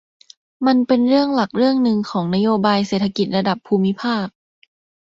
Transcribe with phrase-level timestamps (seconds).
[0.65, 4.27] มันเป็นเรื่องหลักเรื่องนึงของนโยบายเศรษฐกิจระดับภูมิภาค